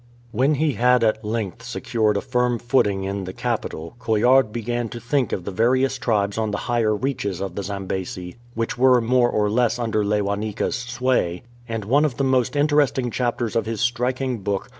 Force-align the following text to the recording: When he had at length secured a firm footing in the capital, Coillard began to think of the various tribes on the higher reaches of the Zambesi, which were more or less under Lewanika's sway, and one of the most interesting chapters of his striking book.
When 0.31 0.55
he 0.55 0.73
had 0.73 1.03
at 1.03 1.23
length 1.23 1.61
secured 1.61 2.17
a 2.17 2.21
firm 2.21 2.57
footing 2.57 3.03
in 3.03 3.25
the 3.25 3.33
capital, 3.33 3.95
Coillard 3.99 4.51
began 4.51 4.89
to 4.89 4.99
think 4.99 5.31
of 5.31 5.43
the 5.43 5.51
various 5.51 5.99
tribes 5.99 6.39
on 6.39 6.49
the 6.49 6.57
higher 6.65 6.95
reaches 6.95 7.39
of 7.39 7.53
the 7.53 7.61
Zambesi, 7.61 8.35
which 8.55 8.79
were 8.79 8.99
more 8.99 9.29
or 9.29 9.47
less 9.47 9.77
under 9.77 10.03
Lewanika's 10.03 10.75
sway, 10.75 11.43
and 11.69 11.85
one 11.85 12.03
of 12.03 12.17
the 12.17 12.23
most 12.23 12.55
interesting 12.55 13.11
chapters 13.11 13.55
of 13.55 13.67
his 13.67 13.79
striking 13.79 14.39
book. 14.39 14.69